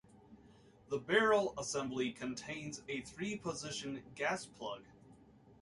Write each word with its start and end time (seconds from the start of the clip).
The 0.89 0.97
barrel 0.97 1.53
assembly 1.59 2.11
contains 2.11 2.81
a 2.87 3.01
three 3.01 3.37
position 3.37 4.01
gas 4.15 4.47
plug. 4.47 4.85